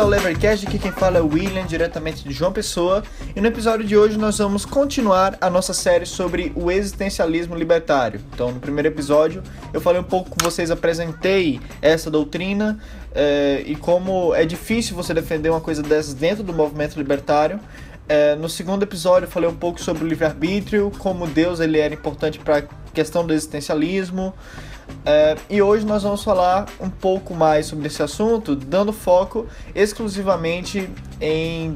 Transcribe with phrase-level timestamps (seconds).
[0.00, 3.02] Ao Levercast, aqui quem fala é o William, diretamente de João Pessoa,
[3.36, 8.18] e no episódio de hoje nós vamos continuar a nossa série sobre o existencialismo libertário.
[8.32, 9.42] Então, no primeiro episódio,
[9.74, 12.80] eu falei um pouco com vocês, apresentei essa doutrina
[13.14, 17.60] é, e como é difícil você defender uma coisa dessas dentro do movimento libertário.
[18.08, 21.92] É, no segundo episódio, eu falei um pouco sobre o livre-arbítrio, como Deus ele era
[21.92, 22.62] importante para a
[22.94, 24.32] questão do existencialismo.
[25.04, 30.90] É, e hoje nós vamos falar um pouco mais sobre esse assunto, dando foco exclusivamente
[31.20, 31.74] em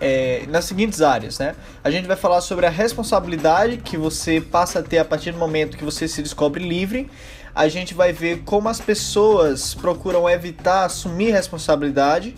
[0.00, 1.54] é, nas seguintes áreas, né?
[1.82, 5.38] A gente vai falar sobre a responsabilidade que você passa a ter a partir do
[5.38, 7.10] momento que você se descobre livre.
[7.54, 12.36] A gente vai ver como as pessoas procuram evitar assumir responsabilidade,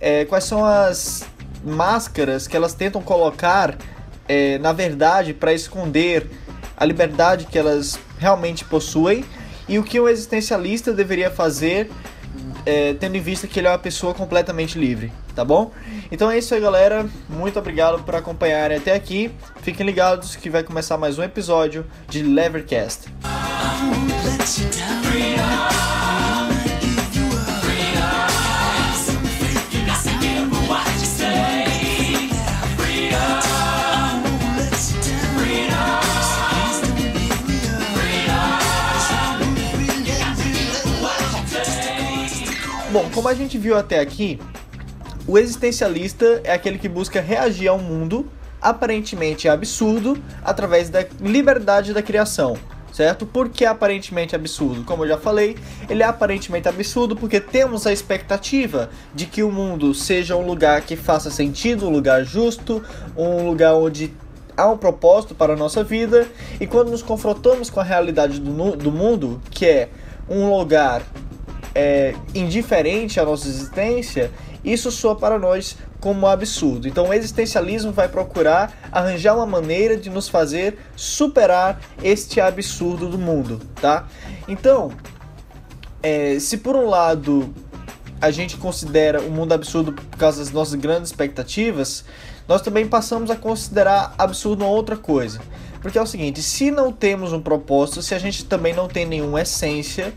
[0.00, 1.24] é, quais são as
[1.64, 3.76] máscaras que elas tentam colocar
[4.28, 6.28] é, na verdade para esconder
[6.78, 9.24] a liberdade que elas realmente possuem
[9.68, 11.90] e o que um existencialista deveria fazer
[12.64, 15.72] é, tendo em vista que ele é uma pessoa completamente livre, tá bom?
[16.10, 17.06] Então é isso aí, galera.
[17.28, 19.30] Muito obrigado por acompanharem até aqui.
[19.62, 23.08] Fiquem ligados que vai começar mais um episódio de Levercast.
[42.90, 44.40] Bom, como a gente viu até aqui,
[45.26, 48.26] o existencialista é aquele que busca reagir ao mundo
[48.62, 52.56] aparentemente absurdo através da liberdade da criação,
[52.90, 53.26] certo?
[53.26, 54.84] Por que aparentemente absurdo?
[54.84, 55.54] Como eu já falei,
[55.86, 60.80] ele é aparentemente absurdo porque temos a expectativa de que o mundo seja um lugar
[60.80, 62.82] que faça sentido, um lugar justo,
[63.14, 64.14] um lugar onde
[64.56, 66.26] há um propósito para a nossa vida,
[66.58, 69.90] e quando nos confrontamos com a realidade do, do mundo, que é
[70.26, 71.02] um lugar
[71.74, 74.30] é, indiferente à nossa existência,
[74.64, 76.88] isso soa para nós como um absurdo.
[76.88, 83.18] Então o existencialismo vai procurar arranjar uma maneira de nos fazer superar este absurdo do
[83.18, 84.06] mundo, tá?
[84.46, 84.92] Então,
[86.02, 87.52] é, se por um lado
[88.20, 92.04] a gente considera o mundo absurdo por causa das nossas grandes expectativas,
[92.48, 95.40] nós também passamos a considerar absurdo uma outra coisa.
[95.80, 99.06] Porque é o seguinte, se não temos um propósito, se a gente também não tem
[99.06, 100.12] nenhuma essência,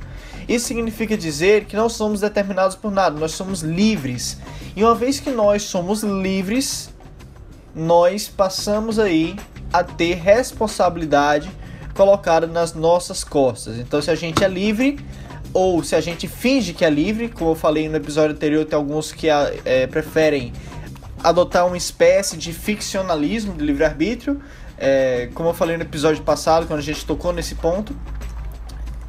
[0.48, 4.38] isso significa dizer que não somos determinados por nada, nós somos livres.
[4.76, 6.90] E uma vez que nós somos livres,
[7.76, 9.36] nós passamos aí
[9.72, 11.50] a ter responsabilidade
[11.94, 13.78] colocada nas nossas costas.
[13.78, 15.00] Então, se a gente é livre,
[15.54, 18.78] ou se a gente finge que é livre, como eu falei no episódio anterior, tem
[18.78, 20.54] alguns que é, preferem
[21.24, 24.42] adotar uma espécie de ficcionalismo de livre-arbítrio,
[24.78, 27.96] é, como eu falei no episódio passado, quando a gente tocou nesse ponto.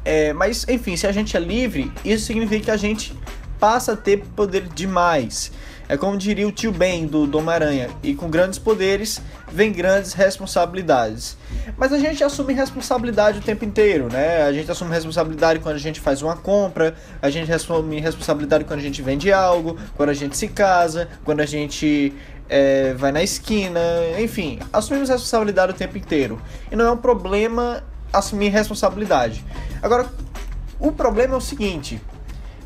[0.05, 3.15] É, mas, enfim, se a gente é livre, isso significa que a gente
[3.59, 5.51] passa a ter poder demais.
[5.87, 9.21] É como diria o tio Ben do, Homem-Aranha: e com grandes poderes
[9.51, 11.37] vem grandes responsabilidades.
[11.77, 14.43] Mas a gente assume responsabilidade o tempo inteiro, né?
[14.43, 18.79] A gente assume responsabilidade quando a gente faz uma compra, a gente assume responsabilidade quando
[18.79, 22.13] a gente vende algo, quando a gente se casa, quando a gente
[22.49, 23.79] é, vai na esquina,
[24.19, 26.41] enfim, assumimos responsabilidade o tempo inteiro.
[26.71, 29.43] E não é um problema assumir responsabilidade.
[29.81, 30.07] Agora,
[30.79, 31.99] o problema é o seguinte: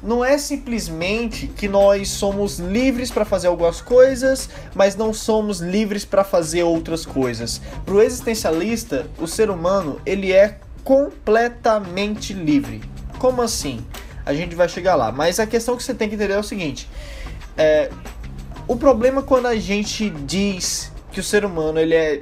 [0.04, 6.06] não é simplesmente que nós somos livres para fazer algumas coisas, mas não somos livres
[6.06, 7.62] para fazer outras coisas.
[7.86, 12.82] Para o existencialista, o ser humano ele é completamente livre.
[13.18, 13.84] Como assim?
[14.26, 15.12] A gente vai chegar lá.
[15.12, 16.88] Mas a questão que você tem que entender é o seguinte:
[17.58, 17.90] é,
[18.68, 22.22] o problema quando a gente diz que o ser humano ele é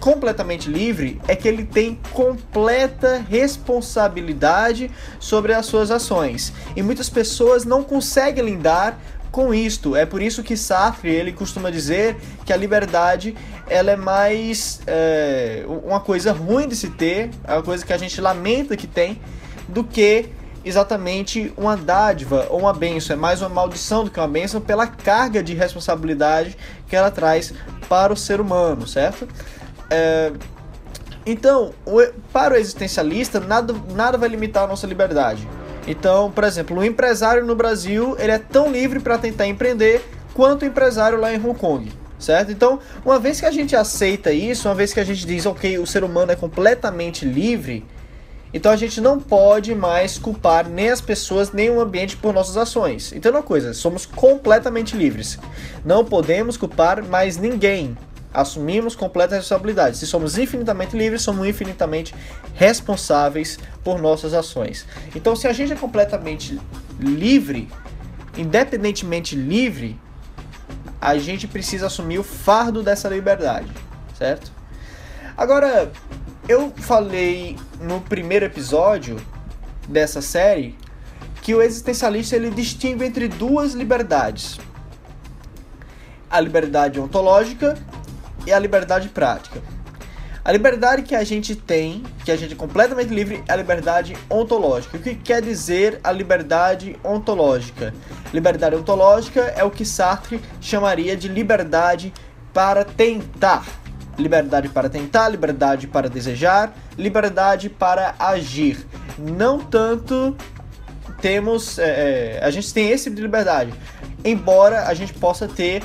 [0.00, 6.52] completamente livre é que ele tem completa responsabilidade sobre as suas ações.
[6.76, 9.00] E muitas pessoas não conseguem lidar
[9.34, 9.96] com isto.
[9.96, 13.34] É por isso que Sartre ele costuma dizer que a liberdade
[13.68, 17.98] ela é mais é, uma coisa ruim de se ter, é uma coisa que a
[17.98, 19.20] gente lamenta que tem,
[19.68, 20.26] do que
[20.64, 23.14] exatamente uma dádiva ou uma benção.
[23.14, 26.56] É mais uma maldição do que uma benção pela carga de responsabilidade
[26.88, 27.52] que ela traz
[27.88, 29.26] para o ser humano, certo?
[29.90, 30.32] É,
[31.26, 31.72] então,
[32.32, 35.48] para o existencialista, nada, nada vai limitar a nossa liberdade.
[35.86, 40.02] Então, por exemplo, o empresário no Brasil ele é tão livre para tentar empreender
[40.32, 42.50] quanto o empresário lá em Hong Kong, certo?
[42.50, 45.78] Então, uma vez que a gente aceita isso, uma vez que a gente diz, ok,
[45.78, 47.84] o ser humano é completamente livre,
[48.52, 52.56] então a gente não pode mais culpar nem as pessoas nem o ambiente por nossas
[52.56, 53.12] ações.
[53.12, 55.38] Então, uma coisa, somos completamente livres.
[55.84, 57.96] Não podemos culpar mais ninguém
[58.34, 59.96] assumimos completa responsabilidade.
[59.96, 62.12] Se somos infinitamente livres, somos infinitamente
[62.54, 64.84] responsáveis por nossas ações.
[65.14, 66.60] Então, se a gente é completamente
[66.98, 67.70] livre,
[68.36, 69.98] independentemente livre,
[71.00, 73.70] a gente precisa assumir o fardo dessa liberdade,
[74.18, 74.50] certo?
[75.36, 75.92] Agora,
[76.48, 79.16] eu falei no primeiro episódio
[79.88, 80.76] dessa série
[81.42, 84.58] que o existencialista ele distingue entre duas liberdades:
[86.30, 87.76] a liberdade ontológica
[88.46, 89.60] e a liberdade prática.
[90.44, 94.14] A liberdade que a gente tem, que a gente é completamente livre, é a liberdade
[94.28, 94.98] ontológica.
[94.98, 97.94] O que quer dizer a liberdade ontológica?
[98.30, 102.12] Liberdade ontológica é o que Sartre chamaria de liberdade
[102.52, 103.64] para tentar.
[104.18, 108.86] Liberdade para tentar, liberdade para desejar, liberdade para agir.
[109.18, 110.36] Não tanto
[111.22, 111.78] temos.
[111.78, 113.72] É, é a gente tem esse tipo de liberdade.
[114.22, 115.82] Embora a gente possa ter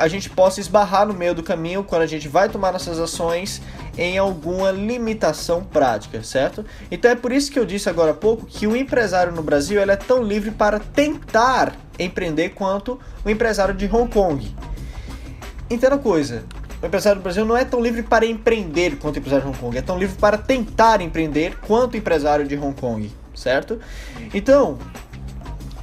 [0.00, 3.60] a gente possa esbarrar no meio do caminho quando a gente vai tomar nossas ações
[3.98, 6.64] em alguma limitação prática, certo?
[6.90, 9.78] Então é por isso que eu disse agora há pouco que o empresário no Brasil
[9.78, 14.56] ele é tão livre para tentar empreender quanto o empresário de Hong Kong.
[15.68, 16.44] Entenda uma coisa,
[16.82, 19.58] o empresário do Brasil não é tão livre para empreender quanto o empresário de Hong
[19.58, 23.78] Kong, é tão livre para tentar empreender quanto o empresário de Hong Kong, certo?
[24.32, 24.78] Então,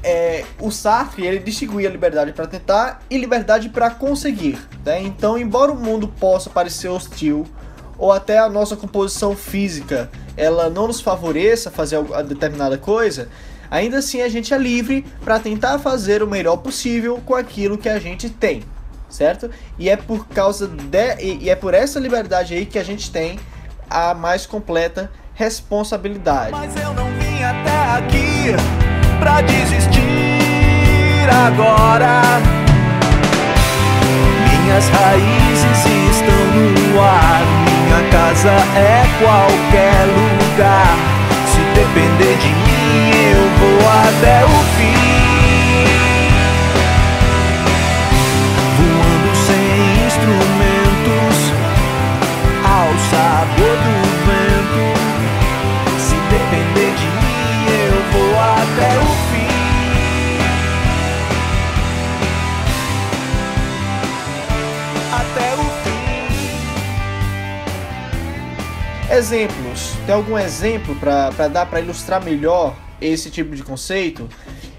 [0.07, 4.57] é, o Sartre ele distinguia liberdade para tentar e liberdade para conseguir.
[4.86, 5.01] Né?
[5.01, 7.45] Então, embora o mundo possa parecer hostil
[7.98, 13.27] ou até a nossa composição física ela não nos favoreça fazer a determinada coisa,
[13.69, 17.89] ainda assim a gente é livre para tentar fazer o melhor possível com aquilo que
[17.89, 18.63] a gente tem,
[19.09, 19.50] certo?
[19.77, 23.39] E é por causa de e é por essa liberdade aí que a gente tem
[23.89, 26.51] a mais completa responsabilidade.
[26.51, 28.87] Mas eu não vim até aqui
[29.19, 32.22] pra desistir agora.
[34.50, 35.86] Minhas raízes
[36.16, 37.42] estão no ar,
[37.86, 40.46] minha casa é qualquer lugar.
[70.18, 74.28] Algum exemplo para dar para ilustrar melhor esse tipo de conceito?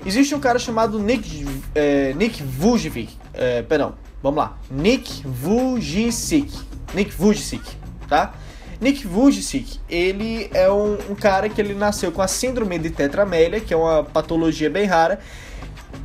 [0.04, 3.16] Existe um cara chamado Nick, é, Nick Vujicic.
[3.32, 4.58] É, perdão, vamos lá.
[4.70, 6.52] Nick Vujicic.
[6.92, 7.62] Nick Vujicic,
[8.08, 8.34] tá?
[8.80, 13.60] Nick Vujicic, ele é um, um, cara que ele nasceu com a síndrome de tetramélia,
[13.60, 15.18] que é uma patologia bem rara,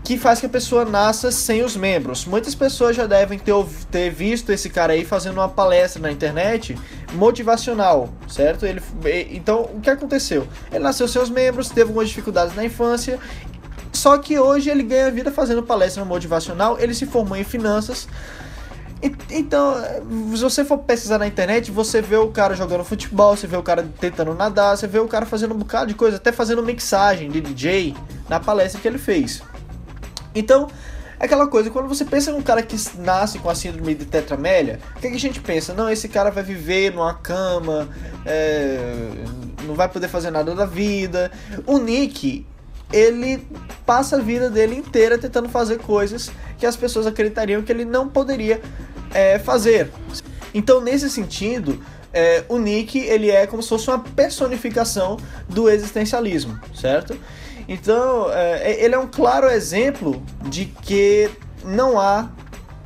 [0.04, 2.26] que faz que a pessoa nasça sem os membros.
[2.26, 3.54] Muitas pessoas já devem ter,
[3.90, 6.78] ter visto esse cara aí fazendo uma palestra na internet
[7.14, 8.66] motivacional, certo?
[8.66, 8.82] Ele,
[9.32, 10.48] então, o que aconteceu?
[10.72, 13.20] Ele nasceu sem os membros, teve algumas dificuldades na infância
[13.94, 18.08] só que hoje ele ganha vida fazendo palestra motivacional, ele se formou em finanças,
[19.30, 19.76] então,
[20.34, 23.64] se você for pesquisar na internet, você vê o cara jogando futebol, você vê o
[23.64, 27.30] cara tentando nadar, você vê o cara fazendo um bocado de coisa, até fazendo mixagem
[27.30, 27.96] de DJ
[28.30, 29.44] na palestra que ele fez.
[30.36, 30.70] Então,
[31.20, 34.80] é aquela coisa, quando você pensa num cara que nasce com a síndrome de tetramélia,
[34.96, 35.74] o que, que a gente pensa?
[35.74, 37.88] Não, esse cara vai viver numa cama,
[38.26, 38.78] é,
[39.66, 41.32] não vai poder fazer nada da vida.
[41.66, 42.46] O Nick,
[42.92, 43.48] ele
[43.86, 48.10] passa a vida dele inteira tentando fazer coisas que as pessoas acreditariam que ele não
[48.10, 48.62] poderia
[49.14, 49.92] é, fazer.
[50.54, 51.82] Então, nesse sentido,
[52.14, 55.18] é, o Nick ele é como se fosse uma personificação
[55.50, 57.18] do existencialismo, certo?
[57.68, 61.30] Então, é, ele é um claro exemplo de que
[61.64, 62.30] não há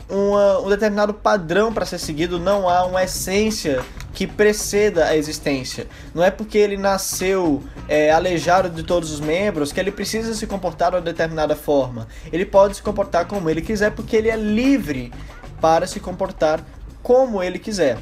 [0.10, 5.88] uma, um determinado padrão para ser seguido, não há uma essência que preceda a existência.
[6.14, 10.48] Não é porque ele nasceu é, aleijado de todos os membros que ele precisa se
[10.48, 12.08] comportar de uma determinada forma.
[12.32, 15.14] Ele pode se comportar como ele quiser porque ele é livre
[15.62, 16.64] para se comportar
[17.04, 18.00] como ele quiser.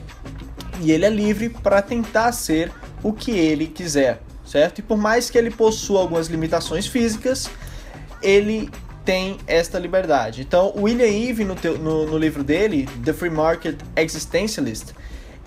[0.81, 2.71] E ele é livre para tentar ser
[3.03, 4.79] o que ele quiser, certo?
[4.79, 7.49] E por mais que ele possua algumas limitações físicas,
[8.21, 8.69] ele
[9.03, 10.41] tem esta liberdade.
[10.41, 14.93] Então, William Eve, no, teu, no, no livro dele, The Free Market Existentialist,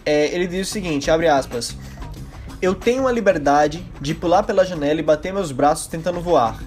[0.07, 1.76] é, ele diz o seguinte, abre aspas,
[2.62, 6.62] Eu tenho a liberdade de pular pela janela e bater meus braços tentando voar.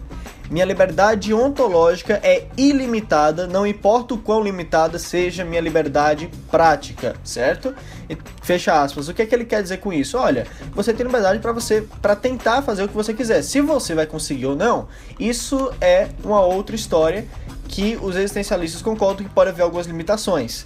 [0.51, 7.74] Minha liberdade ontológica é ilimitada, não importa o quão limitada seja minha liberdade prática, certo?
[8.10, 9.08] E, fecha aspas.
[9.08, 10.17] O que é que ele quer dizer com isso?
[10.17, 13.41] Olha, você tem liberdade para você para tentar fazer o que você quiser.
[13.43, 17.25] Se você vai conseguir ou não, isso é uma outra história
[17.70, 20.65] que os existencialistas concordam que pode haver algumas limitações.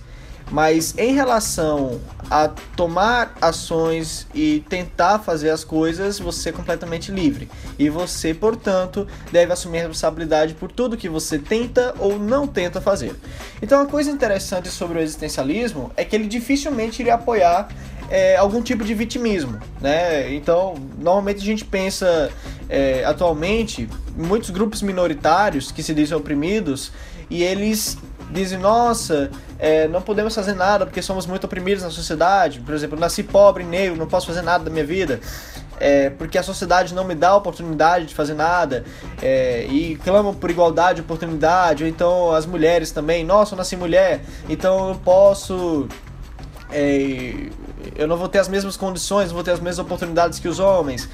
[0.52, 2.00] Mas em relação
[2.30, 7.50] a tomar ações e tentar fazer as coisas, você é completamente livre.
[7.78, 12.80] E você, portanto, deve assumir a responsabilidade por tudo que você tenta ou não tenta
[12.80, 13.16] fazer.
[13.62, 17.70] Então, a coisa interessante sobre o existencialismo é que ele dificilmente iria apoiar
[18.10, 20.34] é, algum tipo de vitimismo, né?
[20.34, 22.32] Então, normalmente a gente pensa
[22.70, 26.92] é, atualmente muitos grupos minoritários que se dizem oprimidos
[27.30, 27.98] e eles
[28.36, 32.60] dizem, nossa, é, não podemos fazer nada porque somos muito oprimidos na sociedade.
[32.60, 35.20] Por exemplo, nasci pobre, negro, não posso fazer nada da minha vida.
[35.80, 38.86] É, porque a sociedade não me dá oportunidade de fazer nada
[39.22, 44.22] é, e clamam por igualdade, oportunidade, ou então as mulheres também, nossa, eu nasci mulher,
[44.48, 45.90] então eu posso
[46.72, 47.50] é,
[47.96, 50.60] eu não vou ter as mesmas condições, não vou ter as mesmas oportunidades que os
[50.60, 51.10] homens.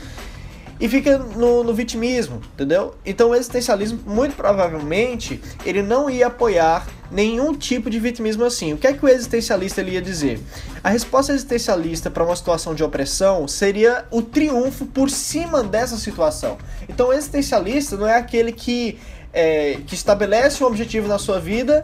[0.81, 2.95] E fica no, no vitimismo, entendeu?
[3.05, 8.73] Então o existencialismo, muito provavelmente, ele não ia apoiar nenhum tipo de vitimismo assim.
[8.73, 10.39] O que é que o existencialista ele ia dizer?
[10.83, 16.57] A resposta existencialista para uma situação de opressão seria o triunfo por cima dessa situação.
[16.89, 18.97] Então o existencialista não é aquele que,
[19.31, 21.83] é, que estabelece um objetivo na sua vida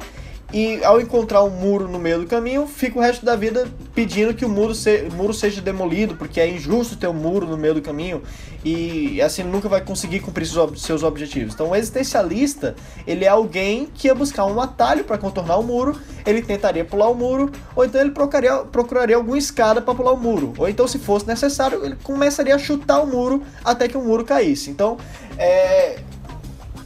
[0.53, 4.33] e ao encontrar um muro no meio do caminho, fica o resto da vida pedindo
[4.33, 7.57] que o muro, se, o muro seja demolido, porque é injusto ter um muro no
[7.57, 8.23] meio do caminho
[8.63, 11.53] e assim nunca vai conseguir cumprir seus, seus objetivos.
[11.53, 12.75] Então, o existencialista,
[13.05, 17.09] ele é alguém que ia buscar um atalho para contornar o muro, ele tentaria pular
[17.09, 20.87] o muro, ou então ele procuraria, procuraria alguma escada para pular o muro, ou então,
[20.87, 24.69] se fosse necessário, ele começaria a chutar o muro até que o muro caísse.
[24.69, 24.97] Então,
[25.37, 25.99] é...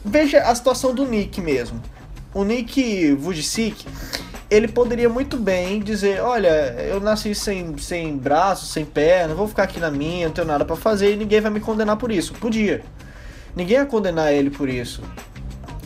[0.03, 1.79] veja a situação do Nick mesmo
[2.33, 3.85] o Nick Vujicic,
[4.49, 9.63] ele poderia muito bem dizer, olha, eu nasci sem, sem braço, sem perna, vou ficar
[9.63, 12.33] aqui na minha, não tenho nada para fazer e ninguém vai me condenar por isso.
[12.33, 12.83] Podia.
[13.55, 15.01] Ninguém ia condenar ele por isso.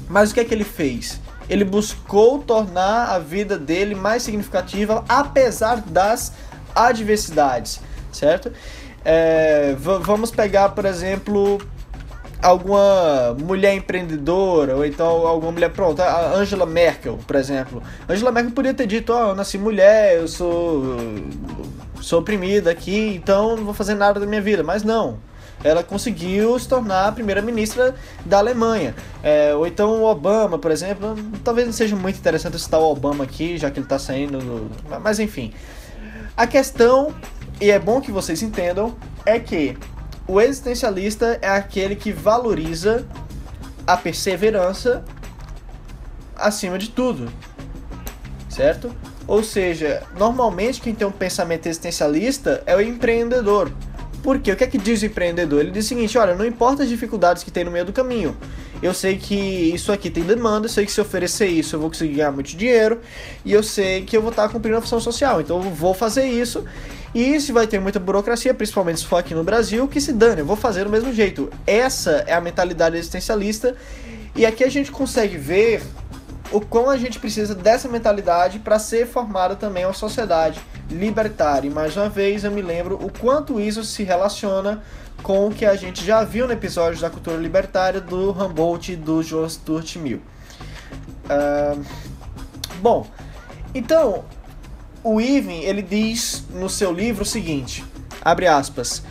[0.09, 1.19] Mas o que é que ele fez?
[1.47, 6.33] Ele buscou tornar a vida dele mais significativa apesar das
[6.73, 7.79] adversidades,
[8.11, 8.51] certo?
[9.03, 11.59] É, vamos pegar, por exemplo,
[12.45, 17.81] alguma mulher empreendedora, ou então alguma mulher, pronto, a Angela Merkel, por exemplo.
[18.07, 20.95] Angela Merkel poderia ter dito, ó, oh, eu nasci mulher, eu sou,
[21.99, 24.61] sou oprimida aqui, então não vou fazer nada da minha vida.
[24.61, 25.17] Mas não,
[25.63, 28.93] ela conseguiu se tornar a primeira-ministra da Alemanha.
[29.23, 33.23] É, ou então o Obama, por exemplo, talvez não seja muito interessante citar o Obama
[33.23, 34.71] aqui, já que ele está saindo, do...
[35.01, 35.51] mas enfim.
[36.37, 37.11] A questão,
[37.59, 39.75] e é bom que vocês entendam, é que
[40.27, 43.05] o existencialista é aquele que valoriza
[43.85, 45.03] a perseverança
[46.35, 47.31] acima de tudo,
[48.49, 48.93] certo?
[49.27, 53.71] Ou seja, normalmente quem tem um pensamento existencialista é o empreendedor.
[54.21, 54.51] Por quê?
[54.51, 55.61] O que é que diz o empreendedor?
[55.61, 58.35] Ele diz o seguinte: olha, não importa as dificuldades que tem no meio do caminho.
[58.81, 61.89] Eu sei que isso aqui tem demanda, eu sei que se oferecer isso eu vou
[61.89, 62.99] conseguir ganhar muito dinheiro,
[63.43, 66.25] e eu sei que eu vou estar cumprindo a função social, então eu vou fazer
[66.25, 66.65] isso
[67.15, 70.41] e se vai ter muita burocracia, principalmente se for aqui no Brasil, que se dane,
[70.41, 71.49] eu vou fazer do mesmo jeito.
[71.65, 73.73] Essa é a mentalidade existencialista.
[74.35, 75.81] E aqui a gente consegue ver
[76.51, 80.59] o quão a gente precisa dessa mentalidade para ser formada também uma sociedade
[80.91, 81.69] libertária.
[81.69, 84.83] E mais uma vez eu me lembro o quanto isso se relaciona
[85.23, 88.95] com o que a gente já viu no episódio da cultura libertária do Humboldt e
[88.97, 90.21] do John Stuart Mill.
[91.29, 91.81] Uh,
[92.81, 93.07] bom,
[93.73, 94.25] então
[95.05, 97.85] o Irving, ele diz no seu livro o seguinte,
[98.23, 99.03] abre aspas,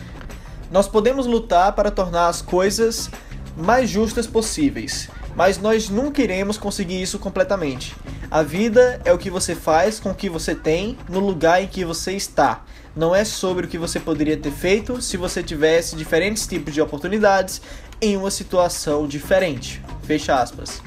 [0.69, 3.09] nós podemos lutar para tornar as coisas
[3.55, 7.95] mais justas possíveis, mas nós nunca iremos conseguir isso completamente.
[8.29, 11.67] A vida é o que você faz com o que você tem no lugar em
[11.67, 12.65] que você está.
[12.93, 16.81] Não é sobre o que você poderia ter feito se você tivesse diferentes tipos de
[16.81, 17.61] oportunidades
[18.01, 19.81] em uma situação diferente.
[20.03, 20.81] Fecha aspas.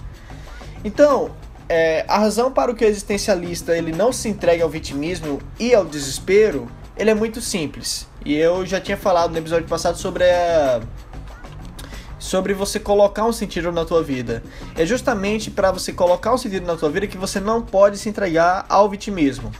[0.84, 1.30] Então,
[1.68, 5.74] é, a razão para o que o existencialista ele não se entregue ao vitimismo e
[5.74, 8.06] ao desespero, ele é muito simples.
[8.24, 10.80] E eu já tinha falado no episódio passado sobre a
[12.18, 14.42] sobre você colocar um sentido na tua vida.
[14.76, 18.08] É justamente para você colocar um sentido na tua vida que você não pode se
[18.08, 19.52] entregar ao vitimismo.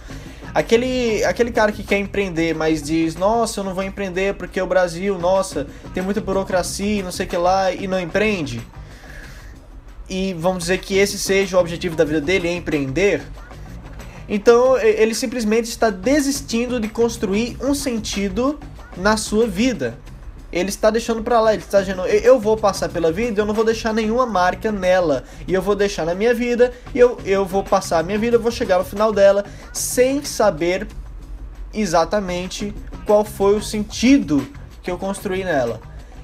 [0.53, 4.67] Aquele, aquele cara que quer empreender, mas diz: Nossa, eu não vou empreender porque o
[4.67, 8.61] Brasil, nossa, tem muita burocracia, não sei o que lá, e não empreende
[10.09, 13.23] e vamos dizer que esse seja o objetivo da vida dele, é empreender,
[14.29, 18.59] então ele simplesmente está desistindo de construir um sentido
[18.97, 19.99] na sua vida.
[20.51, 23.55] Ele está deixando para lá, ele está dizendo: eu vou passar pela vida, eu não
[23.55, 27.45] vou deixar nenhuma marca nela, e eu vou deixar na minha vida, e eu, eu
[27.45, 30.87] vou passar a minha vida, eu vou chegar no final dela sem saber
[31.73, 32.75] exatamente
[33.05, 34.47] qual foi o sentido
[34.83, 35.81] que eu construí nela.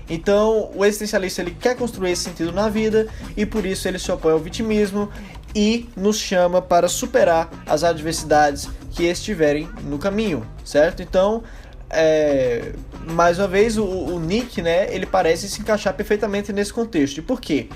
[0.08, 4.11] Então, o existencialista ele quer construir esse sentido na vida e por isso ele se
[4.12, 5.08] opõe ao vitimismo
[5.54, 11.02] e nos chama para superar as adversidades que estiverem no caminho, certo?
[11.02, 11.42] Então,
[11.90, 12.73] é,
[13.06, 17.23] mais uma vez, o, o, Nick, né, ele parece se encaixar perfeitamente nesse contexto.
[17.23, 17.68] Por quê?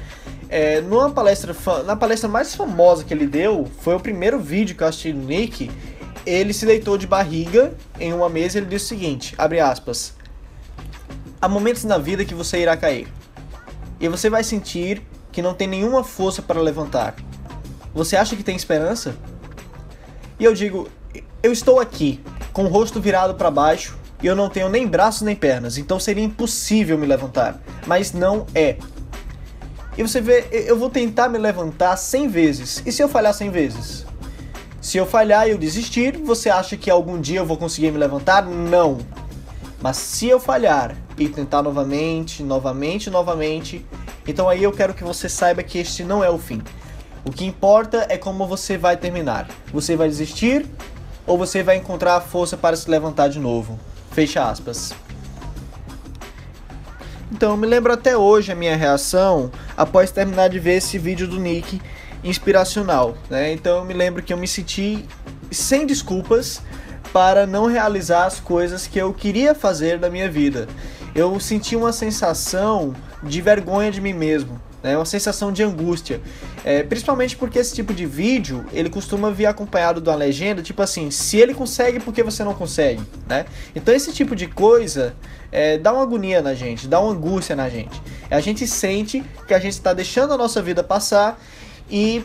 [0.49, 1.54] É, numa palestra,
[1.85, 5.20] na palestra mais famosa que ele deu, foi o primeiro vídeo que eu assisti do
[5.20, 5.70] Nick,
[6.26, 10.14] ele se deitou de barriga em uma mesa e ele disse o seguinte, abre aspas,
[11.40, 13.09] há momentos na vida que você irá cair,
[14.00, 15.02] e você vai sentir
[15.33, 17.14] que não tem nenhuma força para levantar.
[17.95, 19.16] Você acha que tem esperança?
[20.38, 20.88] E eu digo,
[21.42, 22.21] eu estou aqui,
[22.52, 25.99] com o rosto virado para baixo, e eu não tenho nem braços nem pernas, então
[26.00, 27.61] seria impossível me levantar.
[27.87, 28.76] Mas não é.
[29.97, 32.83] E você vê, eu vou tentar me levantar 100 vezes.
[32.87, 34.07] E se eu falhar 100 vezes?
[34.80, 37.99] Se eu falhar e eu desistir, você acha que algum dia eu vou conseguir me
[37.99, 38.45] levantar?
[38.45, 38.99] Não.
[39.80, 43.84] Mas se eu falhar e tentar novamente, novamente, novamente,
[44.26, 46.62] então aí eu quero que você saiba que este não é o fim.
[47.25, 49.48] O que importa é como você vai terminar.
[49.72, 50.64] Você vai desistir
[51.26, 53.78] ou você vai encontrar a força para se levantar de novo.
[54.12, 54.94] Fecha aspas.
[57.30, 61.38] Então, me lembro até hoje a minha reação após terminar de ver esse vídeo do
[61.38, 61.80] Nick
[62.25, 63.52] inspiracional, né?
[63.52, 65.04] Então, eu me lembro que eu me senti
[65.50, 66.62] sem desculpas
[67.12, 70.66] para não realizar as coisas que eu queria fazer da minha vida.
[71.18, 72.94] Eu senti uma sensação
[73.25, 74.96] de vergonha de mim mesmo, né?
[74.96, 76.20] Uma sensação de angústia.
[76.64, 80.80] É, principalmente porque esse tipo de vídeo, ele costuma vir acompanhado de uma legenda, tipo
[80.80, 83.46] assim, se ele consegue, por que você não consegue, né?
[83.75, 85.12] Então esse tipo de coisa
[85.50, 88.00] é, dá uma agonia na gente, dá uma angústia na gente.
[88.30, 91.37] A gente sente que a gente está deixando a nossa vida passar
[91.90, 92.25] e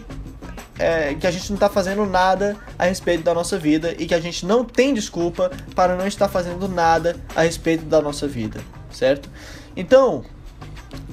[0.77, 4.13] é, que a gente não está fazendo nada a respeito da nossa vida e que
[4.13, 8.61] a gente não tem desculpa para não estar fazendo nada a respeito da nossa vida,
[8.93, 9.29] certo?
[9.75, 10.23] Então,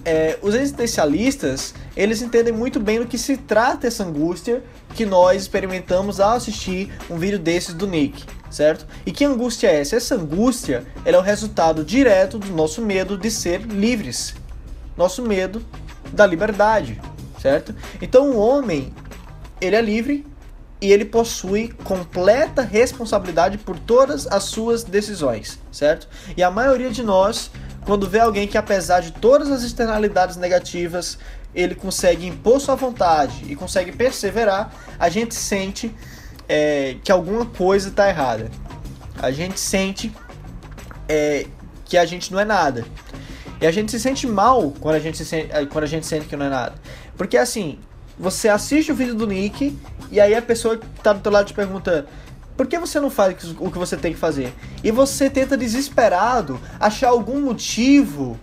[0.05, 4.63] é, os existencialistas eles entendem muito bem do que se trata essa angústia
[4.95, 8.87] que nós experimentamos ao assistir um vídeo desses do Nick, certo?
[9.05, 9.97] E que angústia é essa?
[9.97, 14.35] Essa angústia é o resultado direto do nosso medo de ser livres,
[14.97, 15.65] nosso medo
[16.13, 17.01] da liberdade,
[17.41, 17.75] certo?
[18.01, 18.93] Então o homem
[19.61, 20.27] ele é livre
[20.81, 26.09] e ele possui completa responsabilidade por todas as suas decisões, certo?
[26.37, 27.51] E a maioria de nós
[27.85, 31.19] quando vê alguém que, apesar de todas as externalidades negativas,
[31.55, 35.95] ele consegue impor sua vontade e consegue perseverar, a gente sente
[36.49, 38.51] é, que alguma coisa está errada.
[39.21, 40.13] A gente sente
[41.09, 41.47] é,
[41.85, 42.85] que a gente não é nada.
[43.61, 46.07] E a gente se sente mal quando a gente, se sente, é, quando a gente
[46.07, 46.75] sente que não é nada.
[47.17, 47.79] Porque assim,
[48.19, 49.77] você assiste o vídeo do Nick
[50.11, 52.07] e aí a pessoa que tá do teu lado te pergunta:
[52.61, 54.53] por que você não faz o que você tem que fazer?
[54.85, 58.39] E você tenta desesperado achar algum motivo,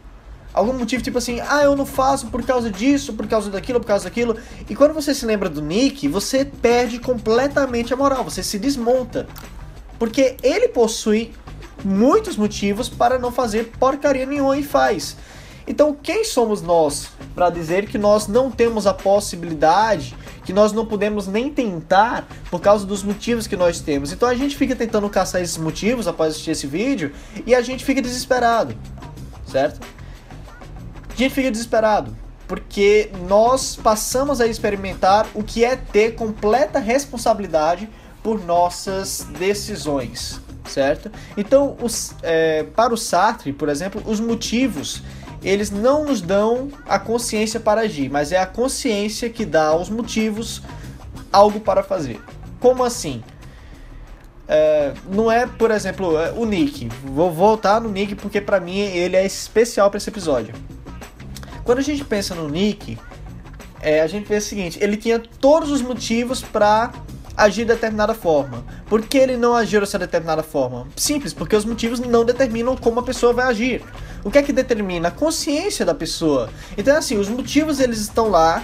[0.52, 3.86] algum motivo tipo assim, ah, eu não faço por causa disso, por causa daquilo, por
[3.86, 4.36] causa daquilo.
[4.68, 9.28] E quando você se lembra do Nick, você perde completamente a moral, você se desmonta.
[10.00, 11.32] Porque ele possui
[11.86, 15.16] muitos motivos para não fazer porcaria nenhuma e faz.
[15.68, 20.16] Então, quem somos nós para dizer que nós não temos a possibilidade
[20.48, 24.14] que nós não podemos nem tentar por causa dos motivos que nós temos.
[24.14, 27.12] Então a gente fica tentando caçar esses motivos após assistir esse vídeo
[27.46, 28.74] e a gente fica desesperado,
[29.46, 29.86] certo?
[31.10, 32.16] A gente fica desesperado
[32.48, 37.90] porque nós passamos a experimentar o que é ter completa responsabilidade
[38.24, 41.12] por nossas decisões, certo?
[41.36, 45.04] Então, os, é, para o Sartre, por exemplo, os motivos
[45.44, 49.90] eles não nos dão a consciência para agir, mas é a consciência que dá aos
[49.90, 50.62] motivos
[51.32, 52.20] algo para fazer.
[52.60, 53.24] Como assim?
[54.48, 56.90] É, não é, por exemplo, é, o Nick.
[57.04, 60.54] Vou voltar no Nick porque para mim ele é especial para esse episódio.
[61.64, 62.98] Quando a gente pensa no Nick,
[63.82, 66.94] é, a gente pensa o seguinte: ele tinha todos os motivos para
[67.36, 68.66] agir de determinada forma.
[68.88, 70.88] Por que ele não agiu dessa determinada forma?
[70.96, 73.84] Simples, porque os motivos não determinam como a pessoa vai agir.
[74.24, 75.08] O que é que determina?
[75.10, 76.50] A consciência da pessoa.
[76.78, 78.64] Então, assim, os motivos eles estão lá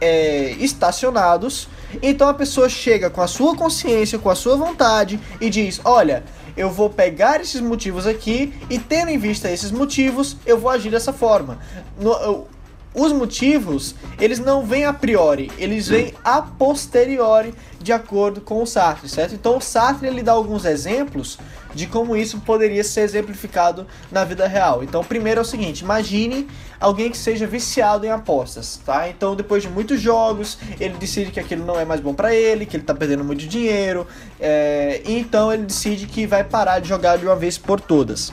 [0.00, 1.68] é, estacionados.
[2.02, 6.24] Então a pessoa chega com a sua consciência, com a sua vontade e diz: Olha,
[6.56, 10.90] eu vou pegar esses motivos aqui e, tendo em vista esses motivos, eu vou agir
[10.90, 11.58] dessa forma.
[11.98, 12.46] No,
[12.94, 18.66] os motivos, eles não vêm a priori, eles vêm a posteriori, de acordo com o
[18.66, 19.34] Sartre, certo?
[19.34, 21.38] Então o Sartre ele dá alguns exemplos
[21.74, 24.82] de como isso poderia ser exemplificado na vida real.
[24.82, 26.46] Então, primeiro é o seguinte: imagine
[26.80, 29.08] alguém que seja viciado em apostas, tá?
[29.08, 32.64] Então, depois de muitos jogos, ele decide que aquilo não é mais bom para ele,
[32.64, 34.06] que ele tá perdendo muito dinheiro,
[34.40, 35.02] é...
[35.04, 38.32] então ele decide que vai parar de jogar de uma vez por todas.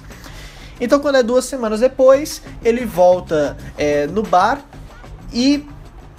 [0.82, 4.65] Então, quando é duas semanas depois, ele volta é, no bar
[5.32, 5.63] e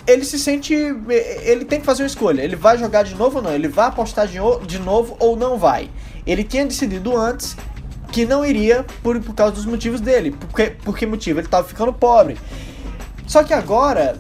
[0.07, 0.73] ele se sente.
[0.73, 2.43] Ele tem que fazer uma escolha.
[2.43, 3.53] Ele vai jogar de novo ou não?
[3.53, 5.91] Ele vai apostar de, novo ou não vai?
[6.25, 7.57] Ele tinha decidido antes
[8.13, 10.31] que não iria por, por causa dos motivos dele.
[10.31, 11.41] Por que, por que motivo?
[11.41, 12.39] Ele estava ficando pobre.
[13.27, 14.17] Só que agora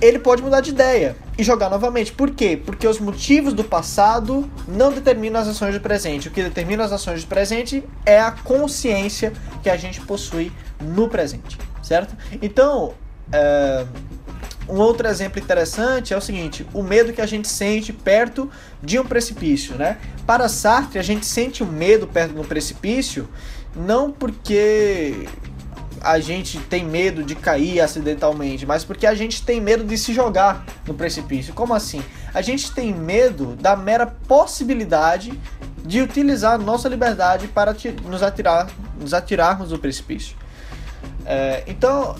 [0.00, 2.12] ele pode mudar de ideia e jogar novamente.
[2.12, 2.60] Por quê?
[2.62, 6.28] Porque os motivos do passado não determinam as ações do presente.
[6.28, 11.08] O que determina as ações do presente é a consciência que a gente possui no
[11.08, 12.14] presente, certo?
[12.42, 12.92] Então,
[13.32, 13.86] é,
[14.68, 18.50] um outro exemplo interessante é o seguinte: o medo que a gente sente perto
[18.82, 19.96] de um precipício, né?
[20.26, 23.26] Para Sartre, a gente sente o medo perto de um precipício
[23.74, 25.28] não porque
[26.00, 30.12] a gente tem medo de cair acidentalmente, mas porque a gente tem medo de se
[30.14, 31.52] jogar no precipício.
[31.52, 32.02] Como assim?
[32.32, 35.38] A gente tem medo da mera possibilidade
[35.84, 40.36] de utilizar nossa liberdade para nos atirar, nos atirarmos do precipício.
[41.26, 42.16] É, então,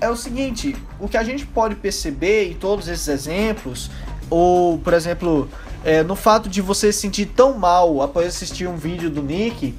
[0.00, 3.90] é o seguinte, o que a gente pode perceber em todos esses exemplos,
[4.30, 5.48] ou por exemplo,
[5.84, 9.74] é, no fato de você se sentir tão mal após assistir um vídeo do Nick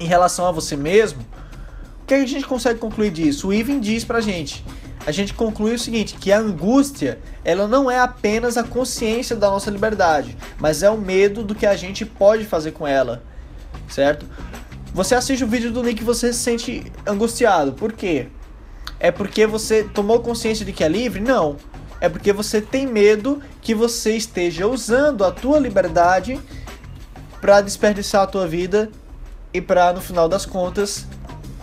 [0.00, 1.24] em relação a você mesmo,
[2.04, 3.48] o que a gente consegue concluir disso?
[3.48, 4.62] O Ivan diz pra gente.
[5.06, 9.48] A gente conclui o seguinte, que a angústia, ela não é apenas a consciência da
[9.48, 13.22] nossa liberdade, mas é o medo do que a gente pode fazer com ela,
[13.88, 14.26] certo?
[14.92, 17.72] Você assiste o vídeo do Nick e você se sente angustiado.
[17.72, 18.28] Por quê?
[19.00, 21.22] É porque você tomou consciência de que é livre?
[21.22, 21.56] Não.
[22.02, 26.38] É porque você tem medo que você esteja usando a tua liberdade
[27.40, 28.90] para desperdiçar a tua vida
[29.54, 31.06] e para no final das contas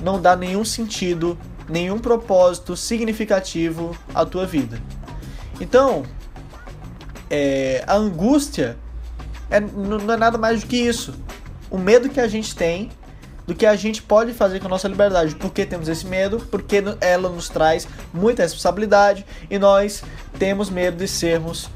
[0.02, 1.38] não dar nenhum sentido,
[1.70, 4.82] nenhum propósito significativo à tua vida.
[5.60, 6.04] Então,
[7.30, 8.78] é, a angústia
[9.50, 11.14] é, não é nada mais do que isso.
[11.70, 12.90] O medo que a gente tem
[13.46, 15.36] do que a gente pode fazer com a nossa liberdade.
[15.36, 16.40] Por que temos esse medo?
[16.52, 20.04] Porque ela nos traz muita responsabilidade e nós
[20.38, 21.70] temos medo de sermos,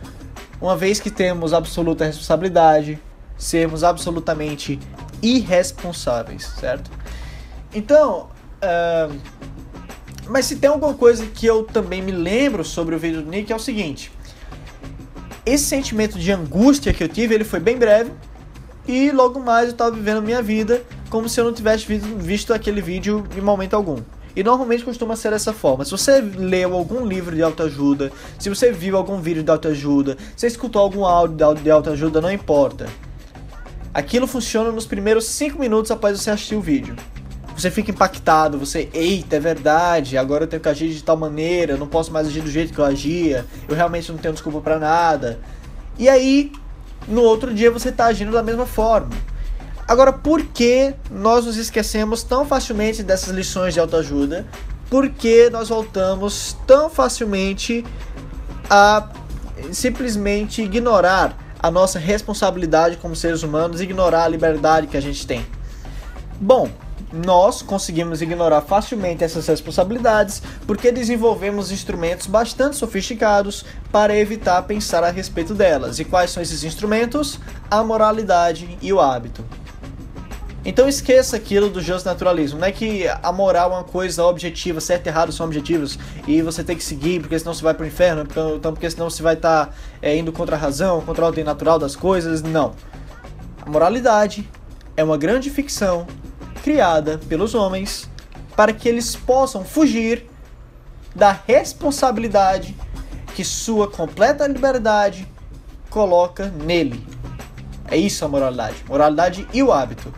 [0.62, 3.00] uma vez que temos absoluta responsabilidade,
[3.38, 4.80] sermos absolutamente
[5.22, 6.90] irresponsáveis, certo?
[7.76, 8.30] Então,
[8.64, 9.14] uh,
[10.30, 13.52] mas se tem alguma coisa que eu também me lembro sobre o vídeo do Nick
[13.52, 14.12] é o seguinte:
[15.46, 18.12] esse sentimento de angústia que eu tive, ele foi bem breve
[18.88, 21.86] e logo mais eu estava vivendo a minha vida como se eu não tivesse
[22.18, 23.98] visto aquele vídeo em momento algum.
[24.36, 25.86] E normalmente costuma ser dessa forma.
[25.86, 30.48] Se você leu algum livro de autoajuda, se você viu algum vídeo de autoajuda, se
[30.48, 32.86] escutou algum áudio de autoajuda, não importa.
[33.94, 36.96] Aquilo funciona nos primeiros 5 minutos após você assistir o vídeo.
[37.56, 41.74] Você fica impactado, você, eita, é verdade, agora eu tenho que agir de tal maneira,
[41.74, 44.60] eu não posso mais agir do jeito que eu agia, eu realmente não tenho desculpa
[44.60, 45.39] para nada.
[45.98, 46.52] E aí,
[47.08, 49.12] no outro dia você está agindo da mesma forma.
[49.88, 54.46] Agora, por que nós nos esquecemos tão facilmente dessas lições de autoajuda?
[54.89, 57.86] Por que nós voltamos tão facilmente
[58.70, 59.08] a
[59.72, 65.46] simplesmente ignorar a nossa responsabilidade como seres humanos, ignorar a liberdade que a gente tem?
[66.39, 66.70] Bom,
[67.23, 75.12] nós conseguimos ignorar facilmente essas responsabilidades porque desenvolvemos instrumentos bastante sofisticados para evitar pensar a
[75.12, 75.99] respeito delas.
[75.99, 77.39] E quais são esses instrumentos?
[77.71, 79.45] A moralidade e o hábito.
[80.65, 82.60] Então esqueça aquilo do justo naturalismo.
[82.60, 86.41] Não é que a moral é uma coisa objetiva, certo e errado são objetivos e
[86.41, 89.21] você tem que seguir porque senão você vai para o inferno, então porque senão você
[89.21, 92.41] vai estar tá, é, indo contra a razão, contra a ordem natural das coisas.
[92.41, 92.73] Não.
[93.63, 94.49] A moralidade
[94.97, 96.08] é uma grande ficção
[96.65, 98.10] criada pelos homens
[98.56, 100.25] para que eles possam fugir
[101.13, 102.75] da responsabilidade
[103.36, 105.28] que sua completa liberdade
[105.91, 107.06] coloca nele.
[107.88, 108.84] É isso a moralidade.
[108.89, 110.12] Moralidade e o hábito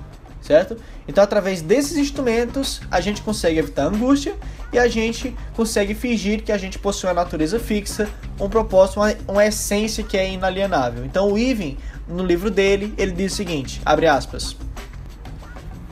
[0.47, 0.77] certo?
[1.05, 4.33] Então, através desses instrumentos, a gente consegue evitar a angústia
[4.71, 9.13] e a gente consegue fingir que a gente possui uma natureza fixa, um propósito, uma,
[9.27, 11.03] uma essência que é inalienável.
[11.03, 11.75] Então, o Ivan,
[12.07, 14.55] no livro dele, ele diz o seguinte, abre aspas,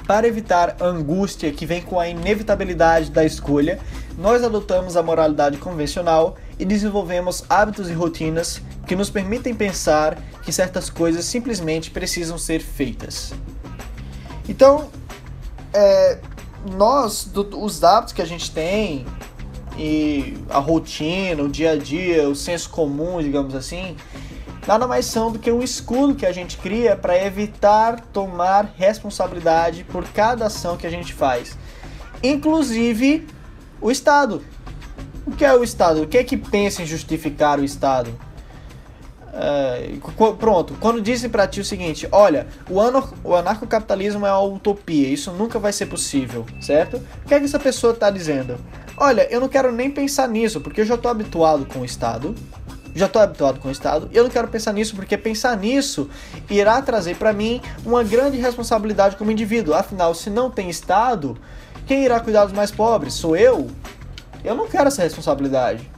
[0.08, 3.80] para evitar a angústia que vem com a inevitabilidade da escolha,
[4.18, 10.52] nós adotamos a moralidade convencional e desenvolvemos hábitos e rotinas que nos permitem pensar que
[10.52, 13.34] certas coisas simplesmente precisam ser feitas.
[14.48, 14.90] Então,
[15.74, 16.20] é,
[16.78, 19.06] nós, do, os hábitos que a gente tem,
[19.78, 23.96] e a rotina, o dia a dia, o senso comum, digamos assim,
[24.68, 29.84] nada mais são do que um escudo que a gente cria para evitar tomar responsabilidade
[29.84, 31.58] por cada ação que a gente faz.
[32.24, 33.28] Inclusive
[33.80, 34.44] o Estado.
[35.26, 36.04] O que é o Estado?
[36.04, 38.12] O que é que pensa em justificar o Estado?
[39.36, 44.42] Uh, pronto, quando dizem para ti o seguinte, olha, o, ano, o anarcocapitalismo é uma
[44.42, 46.98] utopia, isso nunca vai ser possível, certo?
[46.98, 48.56] O que é que essa pessoa está dizendo?
[48.98, 52.34] Olha, eu não quero nem pensar nisso, porque eu já estou habituado com o Estado.
[52.96, 56.10] Já estou habituado com o Estado e eu não quero pensar nisso porque pensar nisso
[56.50, 59.74] irá trazer para mim uma grande responsabilidade como indivíduo.
[59.74, 61.38] Afinal, se não tem Estado,
[61.86, 63.14] quem irá cuidar dos mais pobres?
[63.14, 63.70] Sou eu?
[64.46, 65.92] Eu não quero essa responsabilidade.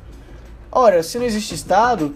[0.72, 2.16] Ora, se não existe Estado,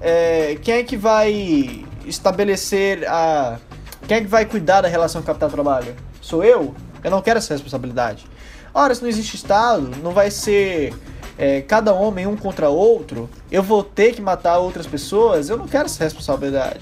[0.00, 3.58] é, quem é que vai estabelecer a.
[4.06, 5.94] Quem é que vai cuidar da relação capital-trabalho?
[6.20, 6.74] Sou eu?
[7.04, 8.26] Eu não quero essa responsabilidade.
[8.72, 10.94] Ora, se não existe Estado, não vai ser
[11.38, 15.68] é, cada homem um contra outro, eu vou ter que matar outras pessoas, eu não
[15.68, 16.80] quero essa responsabilidade.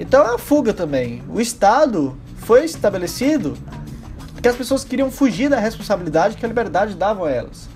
[0.00, 1.22] Então é uma fuga também.
[1.28, 3.56] O Estado foi estabelecido
[4.32, 7.68] porque as pessoas queriam fugir da responsabilidade que a liberdade dava a elas.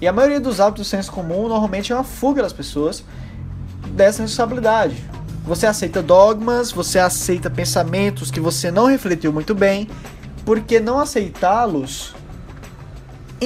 [0.00, 3.04] E a maioria dos hábitos do senso comum normalmente é uma fuga das pessoas
[3.88, 4.96] dessa responsabilidade.
[5.44, 9.88] Você aceita dogmas, você aceita pensamentos que você não refletiu muito bem,
[10.44, 12.14] porque não aceitá-los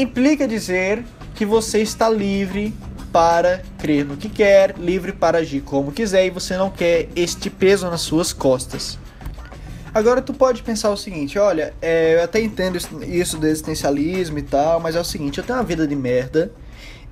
[0.00, 1.04] implica dizer
[1.34, 2.74] que você está livre
[3.12, 7.48] para crer no que quer, livre para agir como quiser e você não quer este
[7.48, 8.98] peso nas suas costas.
[9.94, 14.42] Agora tu pode pensar o seguinte, olha, é, eu até entendo isso do existencialismo e
[14.42, 16.52] tal, mas é o seguinte, eu tenho uma vida de merda,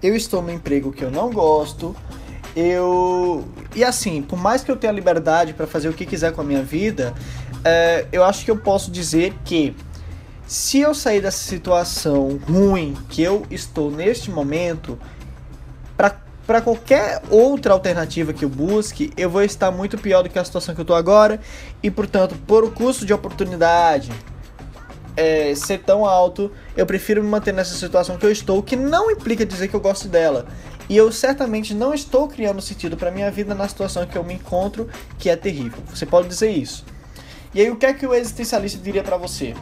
[0.03, 1.97] eu estou no emprego que eu não gosto,
[2.55, 3.42] eu
[3.75, 6.44] e assim, por mais que eu tenha liberdade para fazer o que quiser com a
[6.44, 7.14] minha vida,
[7.64, 9.75] é, eu acho que eu posso dizer que
[10.46, 14.98] se eu sair dessa situação ruim que eu estou neste momento,
[16.46, 20.44] para qualquer outra alternativa que eu busque, eu vou estar muito pior do que a
[20.44, 21.40] situação que eu estou agora,
[21.83, 24.12] e portanto, por o custo de oportunidade
[25.16, 29.11] é, ser tão alto, eu prefiro me manter nessa situação que eu estou, que não
[29.11, 30.46] implica dizer que eu gosto dela.
[30.87, 34.35] E eu certamente não estou criando sentido para minha vida na situação que eu me
[34.35, 35.83] encontro, que é terrível.
[35.88, 36.85] Você pode dizer isso.
[37.54, 39.54] E aí o que é que o existencialista diria para você?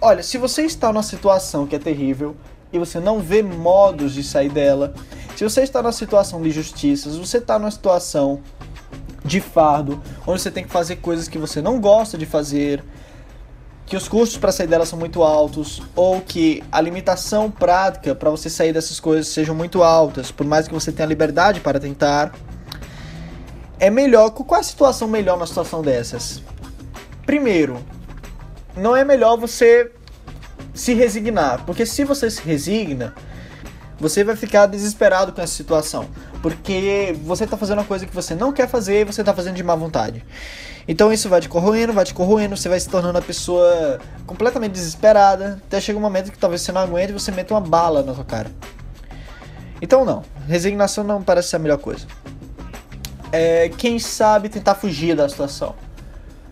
[0.00, 2.36] Olha, se você está numa situação que é terrível
[2.72, 4.94] e você não vê modos de sair dela,
[5.34, 8.40] se você está numa situação de justiça, se você está numa situação
[9.24, 12.84] de fardo, onde você tem que fazer coisas que você não gosta de fazer,
[13.86, 18.30] que os custos para sair dela são muito altos, ou que a limitação prática para
[18.30, 22.32] você sair dessas coisas sejam muito altas, por mais que você tenha liberdade para tentar,
[23.78, 24.30] é melhor.
[24.30, 26.42] Qual é a situação melhor na situação dessas?
[27.24, 27.78] Primeiro,
[28.76, 29.90] não é melhor você
[30.74, 33.14] se resignar, porque se você se resigna,
[33.98, 36.06] você vai ficar desesperado com essa situação,
[36.42, 39.56] porque você está fazendo uma coisa que você não quer fazer e você está fazendo
[39.56, 40.22] de má vontade.
[40.86, 44.72] Então isso vai te corroendo, vai te corroendo, você vai se tornando uma pessoa completamente
[44.72, 48.02] desesperada, até chega um momento que talvez você não aguente e você meta uma bala
[48.02, 48.50] na sua cara.
[49.80, 52.06] Então não, resignação não parece ser a melhor coisa.
[53.32, 55.74] É, quem sabe tentar fugir da situação.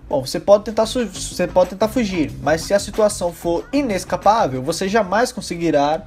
[0.08, 4.88] Bom, você pode tentar você pode tentar fugir, mas se a situação for inescapável, você
[4.88, 6.02] jamais conseguirá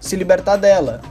[0.00, 1.02] se libertar dela.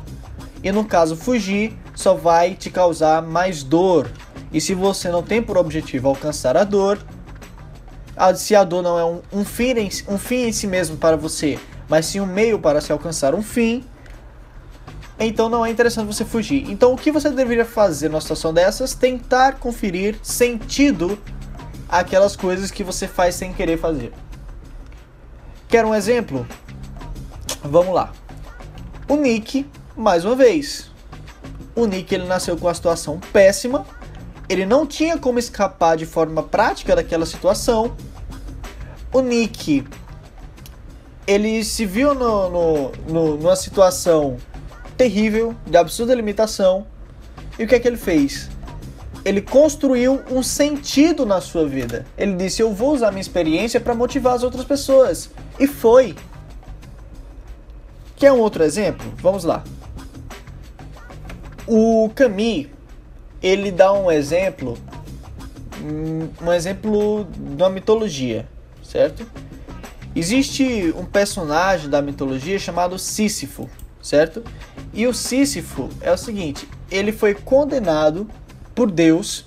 [0.64, 4.12] E no caso fugir, só vai te causar mais dor.
[4.52, 7.00] E se você não tem por objetivo alcançar a dor,
[8.36, 11.16] se a dor não é um, um, fim em, um fim em si mesmo para
[11.16, 13.84] você, mas sim um meio para se alcançar um fim,
[15.20, 16.70] então não é interessante você fugir.
[16.70, 18.94] Então o que você deveria fazer numa situação dessas?
[18.96, 21.18] Tentar conferir sentido
[21.92, 24.14] aquelas coisas que você faz sem querer fazer.
[25.68, 26.48] Quer um exemplo?
[27.62, 28.12] Vamos lá.
[29.08, 30.90] O Nick, mais uma vez.
[31.76, 33.86] O Nick ele nasceu com uma situação péssima.
[34.48, 37.96] Ele não tinha como escapar de forma prática daquela situação.
[39.14, 39.86] O Nick
[41.28, 44.38] ele se viu no, no, no, numa situação
[44.98, 46.86] terrível, de absurda limitação.
[47.58, 48.51] E o que é que ele fez?
[49.24, 52.06] Ele construiu um sentido na sua vida.
[52.18, 55.30] Ele disse: Eu vou usar minha experiência para motivar as outras pessoas.
[55.60, 56.16] E foi.
[58.16, 59.12] Quer um outro exemplo?
[59.18, 59.64] Vamos lá.
[61.68, 62.68] O Camus,
[63.42, 64.78] ele dá um exemplo,
[66.42, 68.48] um exemplo da mitologia,
[68.84, 69.26] certo?
[70.16, 73.70] Existe um personagem da mitologia chamado Sísifo,
[74.02, 74.44] certo?
[74.94, 78.28] E o Sísifo é o seguinte: ele foi condenado
[78.82, 79.46] por Deus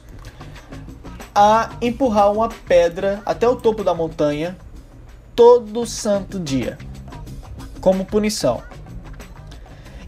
[1.35, 4.57] a empurrar uma pedra até o topo da montanha
[5.35, 6.79] todo santo dia,
[7.81, 8.63] como punição.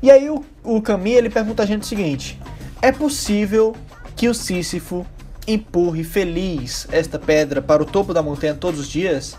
[0.01, 2.41] E aí o, o ele pergunta a gente o seguinte:
[2.81, 3.75] é possível
[4.15, 5.05] que o Sísifo
[5.45, 9.37] empurre feliz esta pedra para o topo da montanha todos os dias?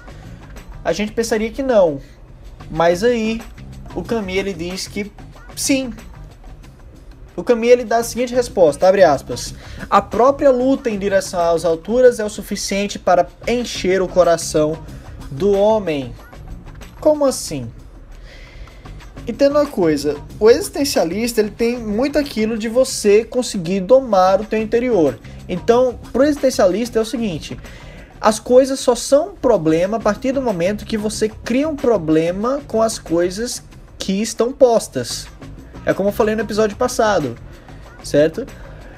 [0.84, 2.02] A gente pensaria que não,
[2.70, 3.42] mas aí
[3.96, 5.10] o Camille ele diz que
[5.56, 5.94] sim,
[7.38, 9.54] o Camille ele dá a seguinte resposta, abre aspas.
[9.88, 14.76] A própria luta em direção às alturas é o suficiente para encher o coração
[15.30, 16.16] do homem.
[17.00, 17.72] Como assim?
[19.28, 24.60] Entenda uma coisa, o existencialista ele tem muito aquilo de você conseguir domar o teu
[24.60, 25.20] interior.
[25.48, 27.56] Então, pro existencialista é o seguinte,
[28.20, 32.62] as coisas só são um problema a partir do momento que você cria um problema
[32.68, 33.62] com as coisas
[34.00, 35.28] que estão postas.
[35.88, 37.38] É como eu falei no episódio passado,
[38.04, 38.46] certo?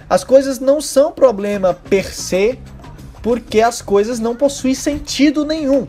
[0.09, 2.57] As coisas não são problema per se,
[3.21, 5.87] porque as coisas não possuem sentido nenhum.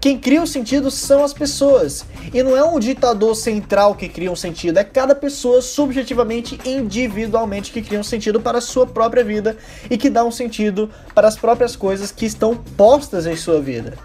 [0.00, 2.06] Quem cria o sentido são as pessoas.
[2.32, 7.70] E não é um ditador central que cria um sentido, é cada pessoa subjetivamente, individualmente,
[7.70, 9.54] que cria um sentido para a sua própria vida
[9.90, 13.98] e que dá um sentido para as próprias coisas que estão postas em sua vida.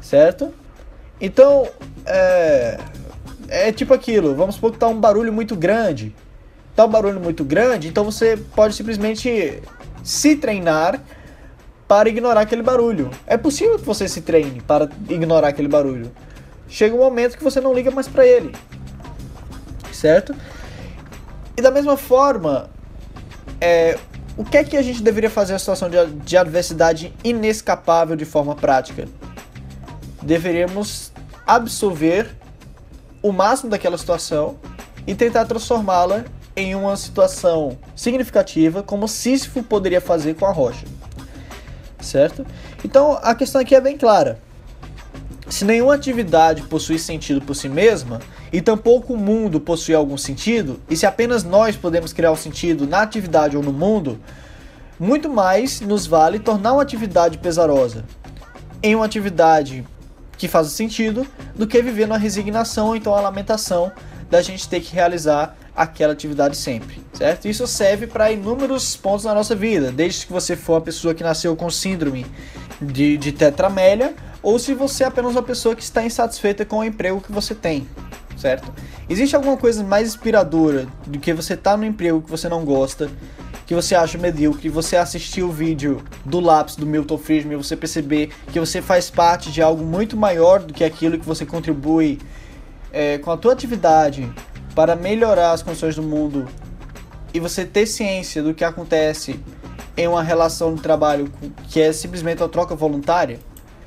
[0.00, 0.54] Certo?
[1.20, 1.68] Então,
[2.06, 2.37] é,
[3.68, 6.14] é tipo aquilo, vamos supor que tá um barulho muito grande.
[6.74, 9.62] Tá um barulho muito grande, então você pode simplesmente
[10.02, 11.00] se treinar
[11.86, 13.10] para ignorar aquele barulho.
[13.26, 16.12] É possível que você se treine para ignorar aquele barulho.
[16.68, 18.54] Chega um momento que você não liga mais para ele.
[19.92, 20.34] Certo?
[21.56, 22.70] E da mesma forma,
[23.60, 23.98] é,
[24.36, 28.24] o que é que a gente deveria fazer na situação de, de adversidade inescapável de
[28.24, 29.08] forma prática?
[30.22, 31.10] Deveríamos
[31.46, 32.36] absorver
[33.22, 34.58] o máximo daquela situação
[35.06, 36.24] e tentar transformá-la
[36.56, 40.84] em uma situação significativa, como Sísifo poderia fazer com a rocha
[42.00, 42.46] certo?
[42.84, 44.40] Então a questão aqui é bem clara.
[45.48, 48.20] Se nenhuma atividade possui sentido por si mesma,
[48.52, 52.86] e tampouco o mundo possui algum sentido, e se apenas nós podemos criar um sentido
[52.86, 54.20] na atividade ou no mundo,
[54.98, 58.04] muito mais nos vale tornar uma atividade pesarosa
[58.82, 59.86] em uma atividade
[60.38, 63.92] que faça sentido do que viver numa resignação ou então a lamentação
[64.30, 67.48] da gente ter que realizar aquela atividade sempre, certo?
[67.48, 71.22] Isso serve para inúmeros pontos na nossa vida, desde que você for uma pessoa que
[71.22, 72.26] nasceu com síndrome
[72.80, 76.84] de, de tetramélia, ou se você é apenas uma pessoa que está insatisfeita com o
[76.84, 77.88] emprego que você tem,
[78.36, 78.72] certo?
[79.08, 82.64] Existe alguma coisa mais inspiradora do que você estar tá no emprego que você não
[82.64, 83.10] gosta,
[83.68, 87.76] que você acha medíocre, você assistir o vídeo do lápis do Milton Friedman e você
[87.76, 92.18] perceber que você faz parte de algo muito maior do que aquilo que você contribui
[92.90, 94.26] é, com a tua atividade
[94.74, 96.48] para melhorar as condições do mundo
[97.34, 99.38] e você ter ciência do que acontece
[99.98, 101.30] em uma relação de trabalho
[101.68, 103.38] que é simplesmente uma troca voluntária,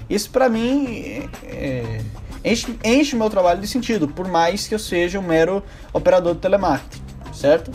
[0.07, 2.01] isso para mim é,
[2.45, 6.35] enche, enche o meu trabalho de sentido, por mais que eu seja um mero operador
[6.35, 7.01] de telemarketing,
[7.33, 7.71] certo?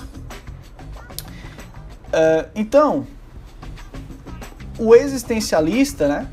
[2.09, 3.07] Uh, então,
[4.79, 6.29] o existencialista, né?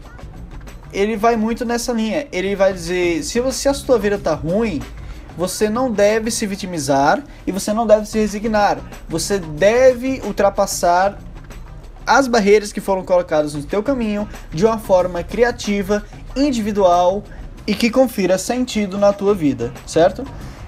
[0.92, 2.28] Ele vai muito nessa linha.
[2.32, 4.82] Ele vai dizer: se, você, a sua vida tá ruim,
[5.38, 8.80] você não deve se vitimizar e você não deve se resignar.
[9.10, 11.18] Você deve ultrapassar
[12.06, 16.04] as barreiras que foram colocadas no teu caminho de uma forma criativa,
[16.36, 17.24] individual
[17.66, 20.26] e que confira sentido na tua vida, certo?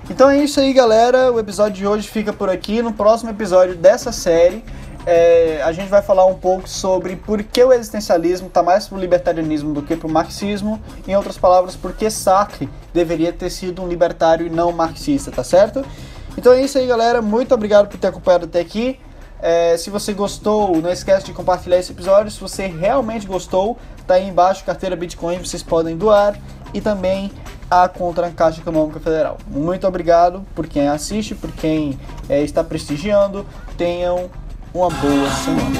[0.10, 1.32] Então é isso aí, galera.
[1.32, 2.82] O episódio de hoje fica por aqui.
[2.82, 4.64] No próximo episódio dessa série,
[5.06, 8.98] é, a gente vai falar um pouco sobre por que o existencialismo está mais para
[8.98, 10.82] o libertarianismo do que para o marxismo.
[11.08, 15.44] Em outras palavras, por que Sartre deveria ter sido um libertário e não marxista, tá
[15.44, 15.86] certo?
[16.38, 17.22] Então é isso aí, galera.
[17.22, 19.00] Muito obrigado por ter acompanhado até aqui.
[19.40, 22.32] É, se você gostou, não esquece de compartilhar esse episódio.
[22.32, 26.36] Se você realmente gostou, tá aí embaixo carteira Bitcoin, vocês podem doar
[26.74, 27.32] e também
[27.70, 29.38] a contra a Caixa Econômica Federal.
[29.48, 33.46] Muito obrigado por quem assiste, por quem é, está prestigiando.
[33.78, 34.30] Tenham
[34.76, 35.80] uma boa semana.